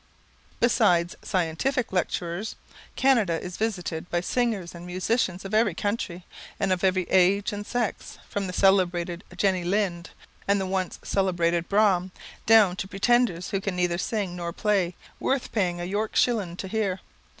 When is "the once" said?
10.59-10.97